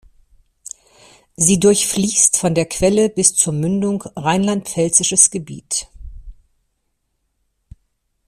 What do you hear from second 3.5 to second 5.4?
Mündung rheinland-pfälzisches